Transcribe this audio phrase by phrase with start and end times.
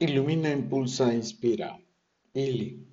[0.00, 1.78] Ilumina, impulsa, inspira.
[2.32, 2.86] Ili.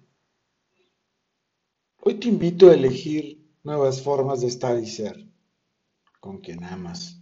[2.01, 5.25] Hoy te invito a elegir nuevas formas de estar y ser
[6.19, 7.21] con quien amas,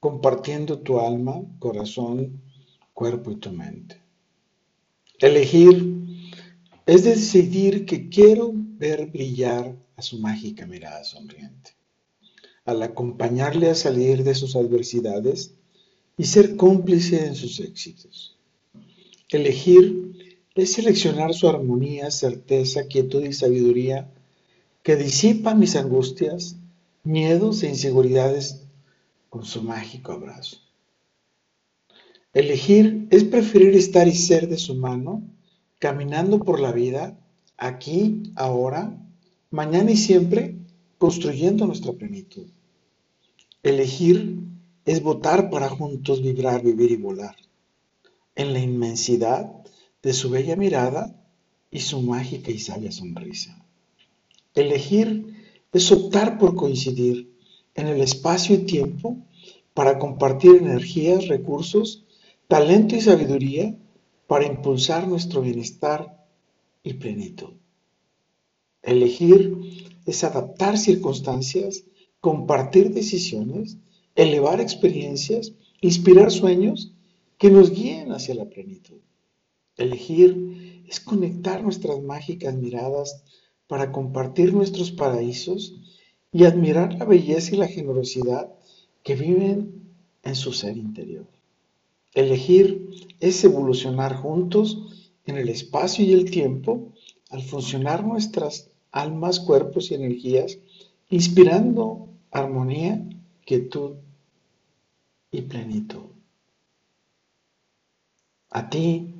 [0.00, 2.42] compartiendo tu alma, corazón,
[2.92, 4.02] cuerpo y tu mente.
[5.20, 5.76] Elegir
[6.86, 11.76] es decidir que quiero ver brillar a su mágica mirada sonriente.
[12.64, 15.54] Al acompañarle a salir de sus adversidades
[16.16, 18.36] y ser cómplice en sus éxitos.
[19.34, 20.12] Elegir
[20.54, 24.12] es seleccionar su armonía, certeza, quietud y sabiduría
[24.82, 26.56] que disipa mis angustias,
[27.02, 28.66] miedos e inseguridades
[29.30, 30.58] con su mágico abrazo.
[32.34, 35.22] Elegir es preferir estar y ser de su mano,
[35.78, 37.18] caminando por la vida,
[37.56, 38.98] aquí, ahora,
[39.50, 40.56] mañana y siempre,
[40.98, 42.48] construyendo nuestra plenitud.
[43.62, 44.40] Elegir
[44.84, 47.36] es votar para juntos vibrar, vivir y volar
[48.34, 49.52] en la inmensidad
[50.02, 51.14] de su bella mirada
[51.70, 53.64] y su mágica y sabia sonrisa.
[54.54, 55.34] Elegir
[55.72, 57.32] es optar por coincidir
[57.74, 59.16] en el espacio y tiempo
[59.74, 62.04] para compartir energías, recursos,
[62.48, 63.74] talento y sabiduría
[64.26, 66.26] para impulsar nuestro bienestar
[66.82, 67.54] y plenitud.
[68.82, 69.56] Elegir
[70.04, 71.84] es adaptar circunstancias,
[72.20, 73.78] compartir decisiones,
[74.16, 76.92] elevar experiencias, inspirar sueños
[77.42, 79.00] que nos guíen hacia la plenitud.
[79.76, 83.24] Elegir es conectar nuestras mágicas miradas
[83.66, 85.74] para compartir nuestros paraísos
[86.30, 88.54] y admirar la belleza y la generosidad
[89.02, 89.90] que viven
[90.22, 91.26] en su ser interior.
[92.14, 96.92] Elegir es evolucionar juntos en el espacio y el tiempo
[97.28, 100.60] al funcionar nuestras almas, cuerpos y energías,
[101.08, 103.04] inspirando armonía,
[103.44, 103.94] quietud
[105.32, 106.12] y plenitud.
[108.54, 109.14] A ti,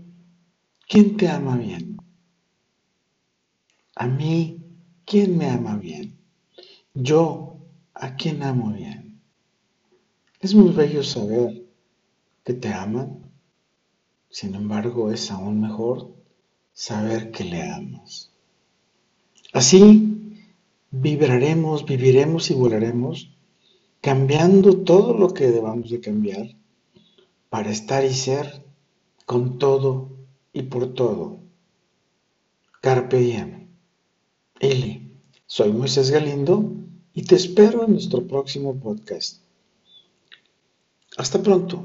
[0.86, 1.96] ¿quién te ama bien?
[3.96, 4.58] A mí,
[5.06, 6.18] ¿quién me ama bien?
[6.92, 7.56] Yo,
[7.94, 9.22] ¿a quién amo bien?
[10.40, 11.64] Es muy bello saber
[12.44, 13.30] que te aman,
[14.28, 16.14] sin embargo es aún mejor
[16.74, 18.30] saber que le amas.
[19.54, 20.36] Así
[20.90, 23.34] vibraremos, viviremos y volaremos,
[24.02, 26.48] cambiando todo lo que debamos de cambiar
[27.48, 28.62] para estar y ser
[29.26, 30.10] con todo
[30.52, 31.38] y por todo.
[32.80, 33.68] Carpe diem.
[34.60, 35.12] Eli,
[35.46, 36.72] soy Moisés Galindo
[37.14, 39.42] y te espero en nuestro próximo podcast.
[41.16, 41.84] Hasta pronto.